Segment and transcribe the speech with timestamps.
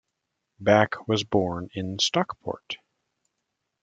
[0.59, 2.77] Back was born in Stockport.